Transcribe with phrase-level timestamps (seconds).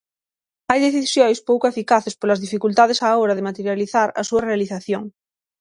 [0.69, 5.03] Hai decisións pouco eficaces polas dificultades á hora de materializar a súa realización.